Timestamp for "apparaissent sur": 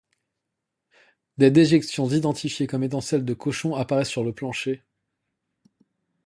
3.75-4.23